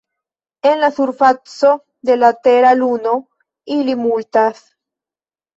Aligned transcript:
En 0.69 0.79
la 0.83 0.87
surfaco 0.95 1.75
de 2.09 2.17
la 2.23 2.31
Tera 2.47 2.73
Luno 2.81 3.13
ili 3.79 3.97
multas. 4.03 4.65